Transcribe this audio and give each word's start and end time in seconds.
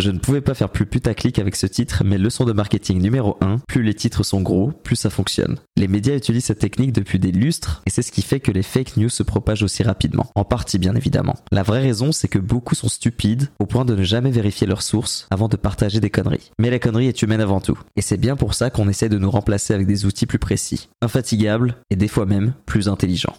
Je 0.00 0.10
ne 0.10 0.18
pouvais 0.18 0.40
pas 0.40 0.54
faire 0.54 0.70
plus 0.70 0.86
putaclic 0.86 1.38
avec 1.38 1.54
ce 1.54 1.66
titre, 1.66 2.04
mais 2.06 2.16
leçon 2.16 2.46
de 2.46 2.54
marketing 2.54 3.02
numéro 3.02 3.36
1, 3.42 3.58
plus 3.68 3.82
les 3.82 3.92
titres 3.92 4.22
sont 4.22 4.40
gros, 4.40 4.72
plus 4.72 4.96
ça 4.96 5.10
fonctionne. 5.10 5.58
Les 5.76 5.88
médias 5.88 6.16
utilisent 6.16 6.46
cette 6.46 6.60
technique 6.60 6.92
depuis 6.92 7.18
des 7.18 7.32
lustres, 7.32 7.82
et 7.84 7.90
c'est 7.90 8.00
ce 8.00 8.10
qui 8.10 8.22
fait 8.22 8.40
que 8.40 8.50
les 8.50 8.62
fake 8.62 8.96
news 8.96 9.10
se 9.10 9.22
propagent 9.22 9.62
aussi 9.62 9.82
rapidement. 9.82 10.30
En 10.34 10.44
partie 10.44 10.78
bien 10.78 10.94
évidemment. 10.94 11.36
La 11.52 11.62
vraie 11.62 11.82
raison, 11.82 12.12
c'est 12.12 12.28
que 12.28 12.38
beaucoup 12.38 12.74
sont 12.74 12.88
stupides, 12.88 13.50
au 13.58 13.66
point 13.66 13.84
de 13.84 13.94
ne 13.94 14.02
jamais 14.02 14.30
vérifier 14.30 14.66
leurs 14.66 14.80
sources 14.80 15.26
avant 15.30 15.48
de 15.48 15.58
partager 15.58 16.00
des 16.00 16.08
conneries. 16.08 16.50
Mais 16.58 16.70
la 16.70 16.78
connerie 16.78 17.08
est 17.08 17.20
humaine 17.20 17.42
avant 17.42 17.60
tout. 17.60 17.78
Et 17.96 18.00
c'est 18.00 18.16
bien 18.16 18.36
pour 18.36 18.54
ça 18.54 18.70
qu'on 18.70 18.88
essaie 18.88 19.10
de 19.10 19.18
nous 19.18 19.30
remplacer 19.30 19.74
avec 19.74 19.86
des 19.86 20.06
outils 20.06 20.24
plus 20.24 20.38
précis, 20.38 20.88
infatigables, 21.02 21.76
et 21.90 21.96
des 21.96 22.08
fois 22.08 22.24
même 22.24 22.54
plus 22.64 22.88
intelligents. 22.88 23.36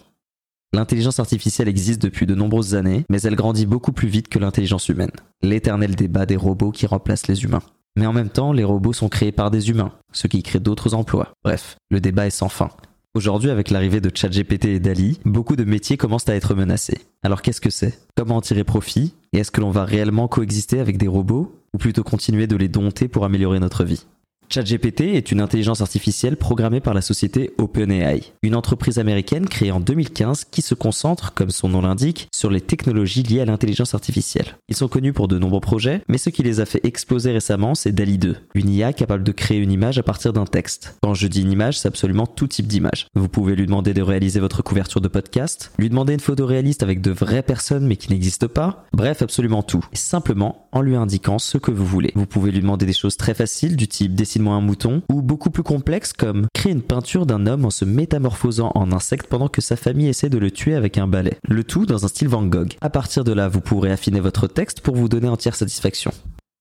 L'intelligence 0.74 1.20
artificielle 1.20 1.68
existe 1.68 2.00
depuis 2.00 2.24
de 2.24 2.34
nombreuses 2.34 2.74
années, 2.74 3.04
mais 3.10 3.20
elle 3.20 3.36
grandit 3.36 3.66
beaucoup 3.66 3.92
plus 3.92 4.08
vite 4.08 4.28
que 4.28 4.38
l'intelligence 4.38 4.88
humaine. 4.88 5.10
L'éternel 5.42 5.94
débat 5.94 6.24
des 6.24 6.36
robots 6.36 6.70
qui 6.70 6.86
remplacent 6.86 7.28
les 7.28 7.44
humains. 7.44 7.62
Mais 7.94 8.06
en 8.06 8.14
même 8.14 8.30
temps, 8.30 8.52
les 8.52 8.64
robots 8.64 8.94
sont 8.94 9.10
créés 9.10 9.32
par 9.32 9.50
des 9.50 9.68
humains, 9.68 9.92
ce 10.12 10.28
qui 10.28 10.42
crée 10.42 10.60
d'autres 10.60 10.94
emplois. 10.94 11.34
Bref, 11.44 11.76
le 11.90 12.00
débat 12.00 12.26
est 12.26 12.30
sans 12.30 12.48
fin. 12.48 12.70
Aujourd'hui, 13.14 13.50
avec 13.50 13.68
l'arrivée 13.68 14.00
de 14.00 14.10
ChatGPT 14.14 14.64
et 14.64 14.80
DALI, 14.80 15.20
beaucoup 15.26 15.56
de 15.56 15.64
métiers 15.64 15.98
commencent 15.98 16.30
à 16.30 16.34
être 16.34 16.54
menacés. 16.54 17.02
Alors 17.22 17.42
qu'est-ce 17.42 17.60
que 17.60 17.68
c'est? 17.68 18.00
Comment 18.16 18.36
en 18.36 18.40
tirer 18.40 18.64
profit? 18.64 19.12
Et 19.34 19.40
est-ce 19.40 19.50
que 19.50 19.60
l'on 19.60 19.70
va 19.70 19.84
réellement 19.84 20.26
coexister 20.26 20.80
avec 20.80 20.96
des 20.96 21.08
robots? 21.08 21.54
Ou 21.74 21.78
plutôt 21.78 22.02
continuer 22.02 22.46
de 22.46 22.56
les 22.56 22.68
dompter 22.68 23.08
pour 23.08 23.26
améliorer 23.26 23.60
notre 23.60 23.84
vie? 23.84 24.06
ChatGPT 24.52 25.14
est 25.14 25.32
une 25.32 25.40
intelligence 25.40 25.80
artificielle 25.80 26.36
programmée 26.36 26.80
par 26.80 26.92
la 26.92 27.00
société 27.00 27.54
OpenAI, 27.56 28.34
une 28.42 28.54
entreprise 28.54 28.98
américaine 28.98 29.48
créée 29.48 29.72
en 29.72 29.80
2015 29.80 30.44
qui 30.44 30.60
se 30.60 30.74
concentre, 30.74 31.32
comme 31.32 31.48
son 31.48 31.70
nom 31.70 31.80
l'indique, 31.80 32.28
sur 32.34 32.50
les 32.50 32.60
technologies 32.60 33.22
liées 33.22 33.40
à 33.40 33.46
l'intelligence 33.46 33.94
artificielle. 33.94 34.58
Ils 34.68 34.76
sont 34.76 34.88
connus 34.88 35.14
pour 35.14 35.26
de 35.26 35.38
nombreux 35.38 35.60
projets, 35.60 36.02
mais 36.06 36.18
ce 36.18 36.28
qui 36.28 36.42
les 36.42 36.60
a 36.60 36.66
fait 36.66 36.84
exploser 36.84 37.32
récemment, 37.32 37.74
c'est 37.74 37.92
DALI 37.92 38.18
2, 38.18 38.36
une 38.54 38.68
IA 38.68 38.92
capable 38.92 39.24
de 39.24 39.32
créer 39.32 39.56
une 39.56 39.72
image 39.72 39.98
à 39.98 40.02
partir 40.02 40.34
d'un 40.34 40.44
texte. 40.44 40.96
Quand 41.02 41.14
je 41.14 41.28
dis 41.28 41.40
une 41.40 41.52
image, 41.52 41.78
c'est 41.78 41.88
absolument 41.88 42.26
tout 42.26 42.46
type 42.46 42.66
d'image. 42.66 43.06
Vous 43.14 43.28
pouvez 43.28 43.56
lui 43.56 43.64
demander 43.64 43.94
de 43.94 44.02
réaliser 44.02 44.38
votre 44.38 44.60
couverture 44.60 45.00
de 45.00 45.08
podcast, 45.08 45.72
lui 45.78 45.88
demander 45.88 46.12
une 46.12 46.20
photo 46.20 46.44
réaliste 46.44 46.82
avec 46.82 47.00
de 47.00 47.10
vraies 47.10 47.42
personnes 47.42 47.86
mais 47.86 47.96
qui 47.96 48.10
n'existent 48.10 48.48
pas, 48.48 48.84
bref, 48.92 49.22
absolument 49.22 49.62
tout. 49.62 49.86
Et 49.94 49.96
simplement 49.96 50.68
en 50.72 50.82
lui 50.82 50.96
indiquant 50.96 51.38
ce 51.38 51.56
que 51.56 51.70
vous 51.70 51.86
voulez. 51.86 52.12
Vous 52.14 52.26
pouvez 52.26 52.50
lui 52.50 52.60
demander 52.60 52.84
des 52.84 52.92
choses 52.92 53.16
très 53.16 53.32
faciles 53.32 53.76
du 53.76 53.88
type 53.88 54.14
dessine 54.14 54.41
un 54.50 54.60
mouton, 54.60 55.02
ou 55.08 55.22
beaucoup 55.22 55.50
plus 55.50 55.62
complexe 55.62 56.12
comme 56.12 56.46
créer 56.54 56.72
une 56.72 56.82
peinture 56.82 57.26
d'un 57.26 57.46
homme 57.46 57.64
en 57.64 57.70
se 57.70 57.84
métamorphosant 57.84 58.72
en 58.74 58.92
insecte 58.92 59.26
pendant 59.26 59.48
que 59.48 59.60
sa 59.60 59.76
famille 59.76 60.08
essaie 60.08 60.28
de 60.28 60.38
le 60.38 60.50
tuer 60.50 60.74
avec 60.74 60.98
un 60.98 61.06
balai. 61.06 61.36
Le 61.48 61.64
tout 61.64 61.86
dans 61.86 62.04
un 62.04 62.08
style 62.08 62.28
Van 62.28 62.44
Gogh. 62.44 62.74
À 62.80 62.90
partir 62.90 63.24
de 63.24 63.32
là, 63.32 63.48
vous 63.48 63.60
pourrez 63.60 63.92
affiner 63.92 64.20
votre 64.20 64.46
texte 64.46 64.80
pour 64.80 64.96
vous 64.96 65.08
donner 65.08 65.28
entière 65.28 65.54
satisfaction. 65.54 66.12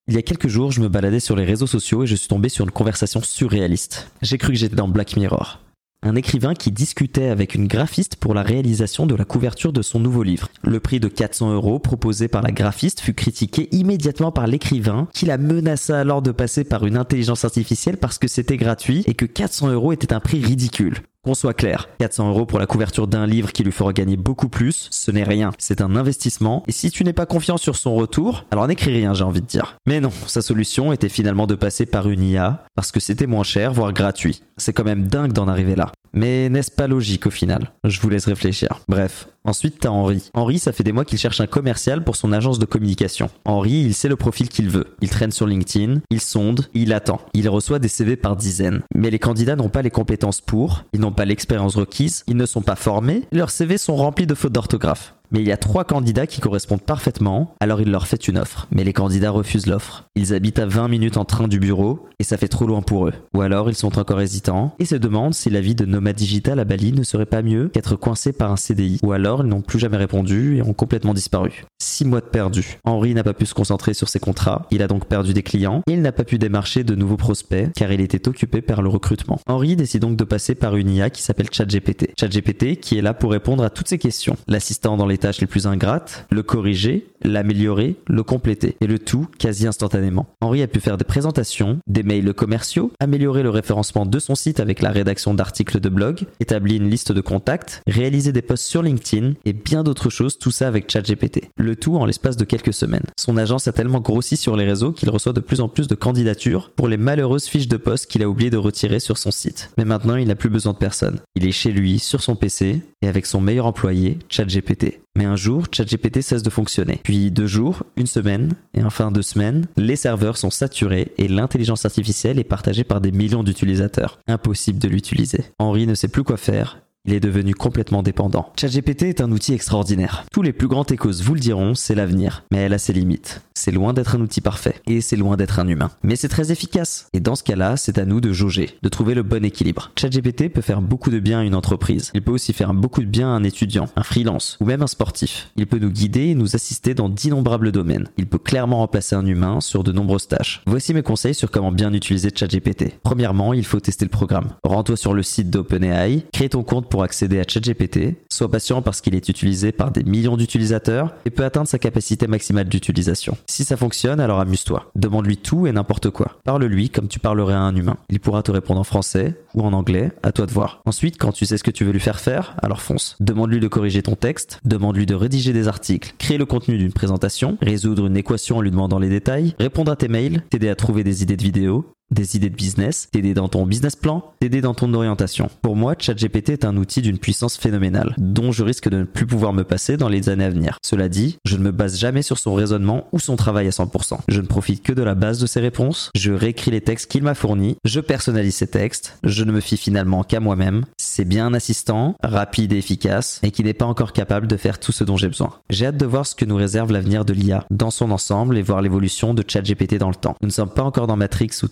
Il 0.07 0.15
y 0.15 0.17
a 0.17 0.23
quelques 0.23 0.47
jours, 0.47 0.71
je 0.71 0.81
me 0.81 0.89
baladais 0.89 1.19
sur 1.19 1.35
les 1.35 1.45
réseaux 1.45 1.67
sociaux 1.67 2.03
et 2.03 2.07
je 2.07 2.15
suis 2.15 2.27
tombé 2.27 2.49
sur 2.49 2.65
une 2.65 2.71
conversation 2.71 3.21
surréaliste. 3.21 4.11
J'ai 4.21 4.37
cru 4.37 4.53
que 4.53 4.57
j'étais 4.57 4.75
dans 4.75 4.87
Black 4.87 5.15
Mirror 5.15 5.59
un 6.03 6.15
écrivain 6.15 6.55
qui 6.55 6.71
discutait 6.71 7.27
avec 7.27 7.53
une 7.53 7.67
graphiste 7.67 8.15
pour 8.15 8.33
la 8.33 8.41
réalisation 8.41 9.05
de 9.05 9.15
la 9.15 9.25
couverture 9.25 9.71
de 9.71 9.81
son 9.81 9.99
nouveau 9.99 10.23
livre. 10.23 10.49
Le 10.63 10.79
prix 10.79 10.99
de 10.99 11.07
400 11.07 11.53
euros 11.53 11.79
proposé 11.79 12.27
par 12.27 12.41
la 12.41 12.51
graphiste 12.51 13.01
fut 13.01 13.13
critiqué 13.13 13.69
immédiatement 13.71 14.31
par 14.31 14.47
l'écrivain 14.47 15.07
qui 15.13 15.25
la 15.25 15.37
menaça 15.37 15.99
alors 15.99 16.21
de 16.21 16.31
passer 16.31 16.63
par 16.63 16.85
une 16.85 16.97
intelligence 16.97 17.45
artificielle 17.45 17.97
parce 17.97 18.17
que 18.17 18.27
c'était 18.27 18.57
gratuit 18.57 19.03
et 19.05 19.13
que 19.13 19.25
400 19.25 19.69
euros 19.69 19.91
était 19.91 20.13
un 20.13 20.19
prix 20.19 20.43
ridicule. 20.43 21.01
Qu'on 21.23 21.35
soit 21.35 21.53
clair, 21.53 21.87
400 21.99 22.29
euros 22.29 22.47
pour 22.47 22.57
la 22.57 22.65
couverture 22.65 23.05
d'un 23.05 23.27
livre 23.27 23.51
qui 23.51 23.63
lui 23.63 23.71
fera 23.71 23.93
gagner 23.93 24.17
beaucoup 24.17 24.49
plus, 24.49 24.87
ce 24.89 25.11
n'est 25.11 25.23
rien. 25.23 25.51
C'est 25.59 25.79
un 25.79 25.95
investissement. 25.95 26.63
Et 26.67 26.71
si 26.71 26.89
tu 26.89 27.03
n'es 27.03 27.13
pas 27.13 27.27
confiant 27.27 27.57
sur 27.57 27.75
son 27.75 27.93
retour, 27.93 28.45
alors 28.49 28.67
n'écris 28.67 28.91
rien, 28.91 29.13
j'ai 29.13 29.23
envie 29.23 29.41
de 29.41 29.45
dire. 29.45 29.77
Mais 29.85 29.99
non, 29.99 30.09
sa 30.25 30.41
solution 30.41 30.91
était 30.91 31.09
finalement 31.09 31.45
de 31.45 31.53
passer 31.53 31.85
par 31.85 32.09
une 32.09 32.23
IA 32.23 32.65
parce 32.73 32.91
que 32.91 32.99
c'était 32.99 33.27
moins 33.27 33.43
cher, 33.43 33.71
voire 33.71 33.93
gratuit. 33.93 34.41
C'est 34.57 34.73
quand 34.73 34.83
même 34.83 35.05
dingue 35.05 35.31
d'en 35.31 35.47
arriver 35.47 35.75
là. 35.75 35.91
Mais 36.13 36.49
n'est-ce 36.49 36.71
pas 36.71 36.87
logique 36.87 37.27
au 37.27 37.31
final? 37.31 37.71
Je 37.83 38.01
vous 38.01 38.09
laisse 38.09 38.25
réfléchir. 38.25 38.79
Bref, 38.89 39.27
ensuite 39.45 39.79
t'as 39.79 39.89
Henri. 39.89 40.29
Henri, 40.33 40.59
ça 40.59 40.71
fait 40.71 40.83
des 40.83 40.91
mois 40.91 41.05
qu'il 41.05 41.17
cherche 41.17 41.41
un 41.41 41.47
commercial 41.47 42.03
pour 42.03 42.15
son 42.15 42.31
agence 42.31 42.59
de 42.59 42.65
communication. 42.65 43.29
Henri, 43.45 43.71
il 43.71 43.93
sait 43.93 44.09
le 44.09 44.15
profil 44.15 44.49
qu'il 44.49 44.69
veut. 44.69 44.95
Il 45.01 45.09
traîne 45.09 45.31
sur 45.31 45.47
LinkedIn, 45.47 46.01
il 46.09 46.21
sonde, 46.21 46.67
il 46.73 46.93
attend. 46.93 47.21
Il 47.33 47.49
reçoit 47.49 47.79
des 47.79 47.87
CV 47.87 48.15
par 48.15 48.35
dizaines. 48.35 48.81
Mais 48.95 49.09
les 49.09 49.19
candidats 49.19 49.55
n'ont 49.55 49.69
pas 49.69 49.81
les 49.81 49.91
compétences 49.91 50.41
pour, 50.41 50.85
ils 50.93 50.99
n'ont 50.99 51.11
pas 51.11 51.25
l'expérience 51.25 51.75
requise, 51.75 52.23
ils 52.27 52.37
ne 52.37 52.45
sont 52.45 52.61
pas 52.61 52.75
formés, 52.75 53.23
leurs 53.31 53.49
CV 53.49 53.77
sont 53.77 53.95
remplis 53.95 54.27
de 54.27 54.35
fautes 54.35 54.53
d'orthographe 54.53 55.15
mais 55.31 55.39
il 55.39 55.47
y 55.47 55.51
a 55.51 55.57
trois 55.57 55.83
candidats 55.83 56.27
qui 56.27 56.41
correspondent 56.41 56.81
parfaitement, 56.81 57.55
alors 57.59 57.81
il 57.81 57.89
leur 57.89 58.07
fait 58.07 58.27
une 58.27 58.37
offre. 58.37 58.67
Mais 58.71 58.83
les 58.83 58.93
candidats 58.93 59.31
refusent 59.31 59.67
l'offre. 59.67 60.05
Ils 60.15 60.33
habitent 60.33 60.59
à 60.59 60.65
20 60.65 60.87
minutes 60.87 61.17
en 61.17 61.25
train 61.25 61.47
du 61.47 61.59
bureau, 61.59 62.07
et 62.19 62.23
ça 62.23 62.37
fait 62.37 62.47
trop 62.47 62.65
loin 62.65 62.81
pour 62.81 63.07
eux. 63.07 63.13
Ou 63.33 63.41
alors 63.41 63.69
ils 63.69 63.75
sont 63.75 63.97
encore 63.97 64.21
hésitants, 64.21 64.75
et 64.79 64.85
se 64.85 64.95
demandent 64.95 65.33
si 65.33 65.49
la 65.49 65.61
vie 65.61 65.75
de 65.75 65.85
nomade 65.85 66.15
digital 66.15 66.59
à 66.59 66.65
Bali 66.65 66.91
ne 66.93 67.03
serait 67.03 67.25
pas 67.25 67.41
mieux 67.41 67.69
qu'être 67.69 67.95
coincé 67.95 68.33
par 68.33 68.51
un 68.51 68.57
CDI. 68.57 68.99
Ou 69.03 69.13
alors 69.13 69.41
ils 69.43 69.49
n'ont 69.49 69.61
plus 69.61 69.79
jamais 69.79 69.97
répondu 69.97 70.57
et 70.57 70.61
ont 70.61 70.73
complètement 70.73 71.13
disparu. 71.13 71.63
Six 71.81 72.05
mois 72.05 72.21
de 72.21 72.25
perdu. 72.25 72.79
Henri 72.83 73.13
n'a 73.13 73.23
pas 73.23 73.33
pu 73.33 73.45
se 73.45 73.53
concentrer 73.53 73.93
sur 73.93 74.09
ses 74.09 74.19
contrats, 74.19 74.67
il 74.71 74.83
a 74.83 74.87
donc 74.87 75.05
perdu 75.05 75.33
des 75.33 75.43
clients, 75.43 75.81
et 75.87 75.93
il 75.93 76.01
n'a 76.01 76.11
pas 76.11 76.23
pu 76.23 76.37
démarcher 76.37 76.83
de 76.83 76.95
nouveaux 76.95 77.17
prospects, 77.17 77.71
car 77.75 77.91
il 77.91 78.01
était 78.01 78.27
occupé 78.27 78.61
par 78.61 78.81
le 78.81 78.89
recrutement. 78.89 79.39
Henri 79.47 79.75
décide 79.75 80.01
donc 80.01 80.17
de 80.17 80.23
passer 80.23 80.55
par 80.55 80.75
une 80.75 80.89
IA 80.89 81.09
qui 81.09 81.21
s'appelle 81.21 81.47
ChatGPT. 81.51 82.11
ChatGPT 82.19 82.79
qui 82.79 82.97
est 82.97 83.01
là 83.01 83.13
pour 83.13 83.31
répondre 83.31 83.63
à 83.63 83.69
toutes 83.69 83.87
ces 83.87 83.97
questions. 83.97 84.35
L'assistant 84.47 84.97
dans 84.97 85.05
les 85.05 85.17
tâches 85.21 85.39
les 85.39 85.47
plus 85.47 85.67
ingrates, 85.67 86.25
le 86.29 86.43
corriger, 86.43 87.07
l'améliorer, 87.23 87.95
le 88.07 88.23
compléter. 88.23 88.75
Et 88.81 88.87
le 88.87 88.99
tout 88.99 89.27
quasi 89.37 89.67
instantanément. 89.67 90.27
Henri 90.41 90.61
a 90.61 90.67
pu 90.67 90.81
faire 90.81 90.97
des 90.97 91.05
présentations, 91.05 91.79
des 91.87 92.03
mails 92.03 92.33
commerciaux, 92.33 92.91
améliorer 92.99 93.43
le 93.43 93.49
référencement 93.49 94.05
de 94.05 94.19
son 94.19 94.35
site 94.35 94.59
avec 94.59 94.81
la 94.81 94.89
rédaction 94.89 95.33
d'articles 95.33 95.79
de 95.79 95.89
blog, 95.89 96.25
établir 96.39 96.81
une 96.81 96.89
liste 96.89 97.11
de 97.11 97.21
contacts, 97.21 97.81
réaliser 97.87 98.31
des 98.31 98.41
posts 98.41 98.65
sur 98.65 98.83
LinkedIn 98.83 99.33
et 99.45 99.53
bien 99.53 99.83
d'autres 99.83 100.09
choses, 100.09 100.37
tout 100.37 100.51
ça 100.51 100.67
avec 100.67 100.91
ChatGPT. 100.91 101.49
Le 101.55 101.75
tout 101.75 101.95
en 101.95 102.05
l'espace 102.05 102.37
de 102.37 102.45
quelques 102.45 102.73
semaines. 102.73 103.05
Son 103.17 103.37
agence 103.37 103.67
a 103.67 103.71
tellement 103.71 104.01
grossi 104.01 104.35
sur 104.35 104.57
les 104.57 104.65
réseaux 104.65 104.91
qu'il 104.91 105.09
reçoit 105.09 105.33
de 105.33 105.39
plus 105.39 105.61
en 105.61 105.69
plus 105.69 105.87
de 105.87 105.95
candidatures 105.95 106.71
pour 106.71 106.87
les 106.87 106.97
malheureuses 106.97 107.45
fiches 107.45 107.67
de 107.67 107.77
poste 107.77 108.07
qu'il 108.07 108.23
a 108.23 108.29
oublié 108.29 108.49
de 108.49 108.57
retirer 108.57 108.99
sur 108.99 109.17
son 109.17 109.31
site. 109.31 109.71
Mais 109.77 109.85
maintenant, 109.85 110.15
il 110.15 110.27
n'a 110.27 110.35
plus 110.35 110.49
besoin 110.49 110.73
de 110.73 110.77
personne. 110.77 111.19
Il 111.35 111.47
est 111.47 111.51
chez 111.51 111.71
lui, 111.71 111.99
sur 111.99 112.21
son 112.21 112.35
PC, 112.35 112.81
et 113.01 113.07
avec 113.07 113.25
son 113.25 113.41
meilleur 113.41 113.65
employé, 113.65 114.19
ChatGPT. 114.29 115.01
Mais 115.15 115.25
un 115.25 115.35
jour, 115.35 115.65
ChatGPT 115.71 116.21
cesse 116.21 116.43
de 116.43 116.49
fonctionner. 116.49 116.99
Puis 117.03 117.31
deux 117.31 117.47
jours, 117.47 117.83
une 117.97 118.07
semaine, 118.07 118.53
et 118.73 118.83
enfin 118.83 119.11
deux 119.11 119.21
semaines, 119.21 119.67
les 119.75 119.95
serveurs 119.95 120.37
sont 120.37 120.49
saturés 120.49 121.11
et 121.17 121.27
l'intelligence 121.27 121.85
artificielle 121.85 122.39
est 122.39 122.43
partagée 122.43 122.83
par 122.83 123.01
des 123.01 123.11
millions 123.11 123.43
d'utilisateurs. 123.43 124.19
Impossible 124.27 124.79
de 124.79 124.87
l'utiliser. 124.87 125.43
Henri 125.59 125.87
ne 125.87 125.95
sait 125.95 126.07
plus 126.07 126.23
quoi 126.23 126.37
faire 126.37 126.81
il 127.05 127.13
est 127.13 127.19
devenu 127.19 127.55
complètement 127.55 128.03
dépendant. 128.03 128.53
ChatGPT 128.59 129.03
est 129.03 129.21
un 129.21 129.31
outil 129.31 129.53
extraordinaire. 129.53 130.23
Tous 130.31 130.43
les 130.43 130.53
plus 130.53 130.67
grands 130.67 130.85
techos 130.85 131.21
vous 131.23 131.33
le 131.33 131.39
diront, 131.39 131.73
c'est 131.73 131.95
l'avenir. 131.95 132.43
Mais 132.51 132.59
elle 132.59 132.73
a 132.73 132.77
ses 132.77 132.93
limites. 132.93 133.41
C'est 133.55 133.71
loin 133.71 133.93
d'être 133.93 134.15
un 134.15 134.21
outil 134.21 134.39
parfait. 134.39 134.75
Et 134.85 135.01
c'est 135.01 135.15
loin 135.15 135.35
d'être 135.35 135.59
un 135.59 135.67
humain. 135.67 135.89
Mais 136.03 136.15
c'est 136.15 136.27
très 136.27 136.51
efficace. 136.51 137.07
Et 137.13 137.19
dans 137.19 137.35
ce 137.35 137.43
cas-là, 137.43 137.75
c'est 137.75 137.97
à 137.97 138.05
nous 138.05 138.21
de 138.21 138.31
jauger, 138.31 138.77
de 138.83 138.89
trouver 138.89 139.15
le 139.15 139.23
bon 139.23 139.43
équilibre. 139.43 139.91
ChatGPT 139.99 140.49
peut 140.49 140.61
faire 140.61 140.81
beaucoup 140.81 141.09
de 141.09 141.19
bien 141.19 141.39
à 141.39 141.43
une 141.43 141.55
entreprise. 141.55 142.11
Il 142.13 142.21
peut 142.21 142.31
aussi 142.31 142.53
faire 142.53 142.73
beaucoup 142.73 143.01
de 143.01 143.07
bien 143.07 143.29
à 143.29 143.31
un 143.31 143.43
étudiant, 143.43 143.87
un 143.95 144.03
freelance 144.03 144.57
ou 144.61 144.65
même 144.65 144.83
un 144.83 144.87
sportif. 144.87 145.49
Il 145.55 145.65
peut 145.65 145.79
nous 145.79 145.89
guider 145.89 146.27
et 146.27 146.35
nous 146.35 146.55
assister 146.55 146.93
dans 146.93 147.09
d'innombrables 147.09 147.71
domaines. 147.71 148.09
Il 148.17 148.27
peut 148.27 148.37
clairement 148.37 148.77
remplacer 148.77 149.15
un 149.15 149.25
humain 149.25 149.59
sur 149.59 149.83
de 149.83 149.91
nombreuses 149.91 150.27
tâches. 150.27 150.61
Voici 150.67 150.93
mes 150.93 151.01
conseils 151.01 151.33
sur 151.33 151.49
comment 151.49 151.71
bien 151.71 151.93
utiliser 151.93 152.29
ChatGPT. 152.33 152.99
Premièrement, 153.01 153.53
il 153.53 153.65
faut 153.65 153.79
tester 153.79 154.05
le 154.05 154.11
programme. 154.11 154.49
Rends-toi 154.63 154.97
sur 154.97 155.13
le 155.15 155.23
site 155.23 155.49
d'OpenAI, 155.49 156.25
crée 156.31 156.49
ton 156.49 156.63
compte 156.63 156.90
pour 156.91 157.03
accéder 157.03 157.39
à 157.39 157.43
ChatGPT. 157.47 158.17
Sois 158.29 158.51
patient 158.51 158.83
parce 158.83 159.01
qu'il 159.01 159.15
est 159.15 159.29
utilisé 159.29 159.71
par 159.71 159.91
des 159.91 160.03
millions 160.03 160.37
d'utilisateurs 160.37 161.15
et 161.25 161.31
peut 161.31 161.45
atteindre 161.45 161.67
sa 161.67 161.79
capacité 161.79 162.27
maximale 162.27 162.67
d'utilisation. 162.69 163.37
Si 163.47 163.63
ça 163.63 163.77
fonctionne, 163.77 164.19
alors 164.19 164.39
amuse-toi. 164.39 164.91
Demande-lui 164.95 165.37
tout 165.37 165.65
et 165.65 165.71
n'importe 165.71 166.09
quoi. 166.11 166.37
Parle-lui 166.43 166.89
comme 166.89 167.07
tu 167.07 167.19
parlerais 167.19 167.53
à 167.53 167.61
un 167.61 167.75
humain. 167.75 167.97
Il 168.09 168.19
pourra 168.19 168.43
te 168.43 168.51
répondre 168.51 168.81
en 168.81 168.83
français 168.83 169.35
ou 169.55 169.63
en 169.63 169.73
anglais, 169.73 170.11
à 170.21 170.31
toi 170.31 170.45
de 170.45 170.51
voir. 170.51 170.81
Ensuite, 170.85 171.17
quand 171.17 171.31
tu 171.31 171.45
sais 171.45 171.57
ce 171.57 171.63
que 171.63 171.71
tu 171.71 171.85
veux 171.85 171.91
lui 171.91 171.99
faire 171.99 172.19
faire, 172.19 172.55
alors 172.61 172.81
fonce. 172.81 173.15
Demande-lui 173.19 173.59
de 173.59 173.67
corriger 173.67 174.03
ton 174.03 174.15
texte, 174.15 174.59
demande-lui 174.65 175.05
de 175.05 175.15
rédiger 175.15 175.53
des 175.53 175.67
articles, 175.67 176.13
créer 176.17 176.37
le 176.37 176.45
contenu 176.45 176.77
d'une 176.77 176.93
présentation, 176.93 177.57
résoudre 177.61 178.07
une 178.07 178.17
équation 178.17 178.57
en 178.57 178.61
lui 178.61 178.71
demandant 178.71 178.99
les 178.99 179.09
détails, 179.09 179.55
répondre 179.59 179.91
à 179.91 179.95
tes 179.95 180.09
mails, 180.09 180.43
t'aider 180.49 180.69
à 180.69 180.75
trouver 180.75 181.03
des 181.03 181.23
idées 181.23 181.37
de 181.37 181.43
vidéos, 181.43 181.85
des 182.11 182.35
idées 182.35 182.49
de 182.49 182.55
business, 182.55 183.07
t'aider 183.11 183.33
dans 183.33 183.47
ton 183.47 183.65
business 183.65 183.95
plan, 183.95 184.33
t'aider 184.39 184.61
dans 184.61 184.73
ton 184.73 184.93
orientation. 184.93 185.49
Pour 185.61 185.75
moi, 185.75 185.95
ChatGPT 185.97 186.49
est 186.49 186.65
un 186.65 186.77
outil 186.77 187.01
d'une 187.01 187.17
puissance 187.17 187.57
phénoménale, 187.57 188.13
dont 188.17 188.51
je 188.51 188.63
risque 188.63 188.89
de 188.89 188.97
ne 188.97 189.03
plus 189.03 189.25
pouvoir 189.25 189.53
me 189.53 189.63
passer 189.63 189.97
dans 189.97 190.09
les 190.09 190.29
années 190.29 190.45
à 190.45 190.49
venir. 190.49 190.77
Cela 190.83 191.09
dit, 191.09 191.37
je 191.45 191.57
ne 191.57 191.63
me 191.63 191.71
base 191.71 191.97
jamais 191.97 192.21
sur 192.21 192.37
son 192.37 192.53
raisonnement 192.53 193.07
ou 193.11 193.19
son 193.19 193.35
travail 193.35 193.67
à 193.67 193.71
100%. 193.71 194.19
Je 194.27 194.41
ne 194.41 194.47
profite 194.47 194.83
que 194.83 194.93
de 194.93 195.03
la 195.03 195.15
base 195.15 195.39
de 195.39 195.47
ses 195.47 195.59
réponses, 195.59 196.11
je 196.15 196.31
réécris 196.31 196.71
les 196.71 196.81
textes 196.81 197.09
qu'il 197.09 197.23
m'a 197.23 197.35
fournis, 197.35 197.77
je 197.85 197.99
personnalise 197.99 198.55
ses 198.55 198.67
textes, 198.67 199.17
je 199.23 199.43
ne 199.43 199.51
me 199.51 199.59
fie 199.59 199.77
finalement 199.77 200.23
qu'à 200.23 200.39
moi-même. 200.39 200.85
C'est 200.97 201.25
bien 201.25 201.47
un 201.47 201.53
assistant, 201.53 202.15
rapide 202.23 202.73
et 202.73 202.77
efficace, 202.77 203.39
et 203.43 203.51
qui 203.51 203.63
n'est 203.63 203.73
pas 203.73 203.85
encore 203.85 204.13
capable 204.13 204.47
de 204.47 204.57
faire 204.57 204.79
tout 204.79 204.91
ce 204.91 205.03
dont 205.03 205.17
j'ai 205.17 205.27
besoin. 205.27 205.53
J'ai 205.69 205.87
hâte 205.87 205.97
de 205.97 206.05
voir 206.05 206.25
ce 206.25 206.35
que 206.35 206.45
nous 206.45 206.55
réserve 206.55 206.91
l'avenir 206.91 207.25
de 207.25 207.33
l'IA 207.33 207.65
dans 207.69 207.91
son 207.91 208.11
ensemble 208.11 208.57
et 208.57 208.61
voir 208.61 208.81
l'évolution 208.81 209.33
de 209.33 209.43
ChatGPT 209.47 209.95
dans 209.97 210.09
le 210.09 210.15
temps. 210.15 210.35
Nous 210.41 210.47
ne 210.47 210.53
sommes 210.53 210.69
pas 210.69 210.83
encore 210.83 211.07
dans 211.07 211.17
Matrix 211.17 211.51
ou 211.63 211.67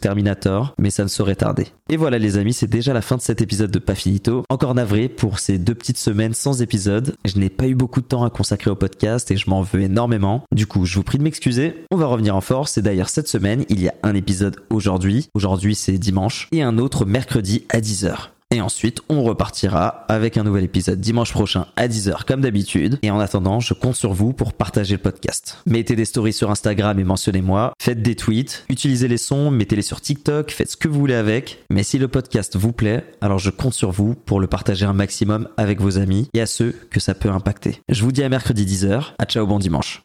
Mais 0.77 0.89
ça 0.89 1.03
ne 1.03 1.07
saurait 1.07 1.35
tarder. 1.35 1.67
Et 1.89 1.97
voilà 1.97 2.17
les 2.19 2.37
amis, 2.37 2.53
c'est 2.53 2.67
déjà 2.67 2.93
la 2.93 3.01
fin 3.01 3.17
de 3.17 3.21
cet 3.21 3.41
épisode 3.41 3.71
de 3.71 3.79
Pafinito. 3.79 4.43
Encore 4.49 4.75
navré 4.75 5.09
pour 5.09 5.39
ces 5.39 5.57
deux 5.57 5.75
petites 5.75 5.97
semaines 5.97 6.33
sans 6.33 6.61
épisode. 6.61 7.15
Je 7.25 7.37
n'ai 7.39 7.49
pas 7.49 7.67
eu 7.67 7.75
beaucoup 7.75 8.01
de 8.01 8.05
temps 8.05 8.23
à 8.23 8.29
consacrer 8.29 8.69
au 8.69 8.75
podcast 8.75 9.31
et 9.31 9.37
je 9.37 9.49
m'en 9.49 9.61
veux 9.61 9.81
énormément. 9.81 10.43
Du 10.51 10.67
coup, 10.67 10.85
je 10.85 10.95
vous 10.95 11.03
prie 11.03 11.17
de 11.17 11.23
m'excuser. 11.23 11.85
On 11.91 11.97
va 11.97 12.05
revenir 12.07 12.35
en 12.35 12.41
force 12.41 12.77
et 12.77 12.81
d'ailleurs 12.81 13.09
cette 13.09 13.27
semaine, 13.27 13.65
il 13.69 13.81
y 13.81 13.87
a 13.87 13.93
un 14.03 14.15
épisode 14.15 14.57
aujourd'hui. 14.69 15.29
Aujourd'hui, 15.33 15.75
c'est 15.75 15.97
dimanche 15.97 16.47
et 16.51 16.61
un 16.61 16.77
autre 16.77 17.05
mercredi 17.05 17.65
à 17.69 17.79
10h. 17.79 18.29
Et 18.51 18.61
ensuite, 18.61 19.01
on 19.09 19.21
repartira 19.21 20.05
avec 20.07 20.35
un 20.35 20.43
nouvel 20.43 20.63
épisode 20.63 20.99
dimanche 20.99 21.31
prochain 21.31 21.67
à 21.75 21.87
10h 21.87 22.25
comme 22.25 22.41
d'habitude. 22.41 22.97
Et 23.03 23.11
en 23.11 23.19
attendant, 23.19 23.59
je 23.59 23.75
compte 23.75 23.95
sur 23.95 24.13
vous 24.13 24.33
pour 24.33 24.53
partager 24.53 24.95
le 24.95 25.01
podcast. 25.01 25.59
Mettez 25.67 25.95
des 25.95 26.05
stories 26.05 26.33
sur 26.33 26.49
Instagram 26.49 26.99
et 26.99 27.03
mentionnez-moi. 27.03 27.73
Faites 27.79 28.01
des 28.01 28.15
tweets. 28.15 28.65
Utilisez 28.67 29.07
les 29.07 29.19
sons, 29.19 29.51
mettez-les 29.51 29.83
sur 29.83 30.01
TikTok. 30.01 30.49
Faites 30.49 30.71
ce 30.71 30.77
que 30.77 30.87
vous 30.87 30.99
voulez 30.99 31.13
avec. 31.13 31.63
Mais 31.69 31.83
si 31.83 31.99
le 31.99 32.07
podcast 32.07 32.55
vous 32.55 32.71
plaît, 32.71 33.05
alors 33.21 33.37
je 33.37 33.51
compte 33.51 33.75
sur 33.75 33.91
vous 33.91 34.15
pour 34.15 34.39
le 34.39 34.47
partager 34.47 34.85
un 34.85 34.93
maximum 34.93 35.47
avec 35.57 35.79
vos 35.79 35.99
amis 35.99 36.27
et 36.33 36.41
à 36.41 36.47
ceux 36.47 36.75
que 36.89 36.99
ça 36.99 37.13
peut 37.13 37.29
impacter. 37.29 37.81
Je 37.87 38.03
vous 38.03 38.11
dis 38.11 38.23
à 38.23 38.29
mercredi 38.29 38.65
10h. 38.65 39.13
À 39.19 39.25
ciao, 39.25 39.45
bon 39.45 39.59
dimanche. 39.59 39.97